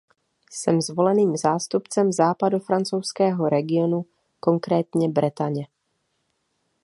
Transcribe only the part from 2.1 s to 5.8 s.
západofrancouzského regionu, konkrétně Bretaně.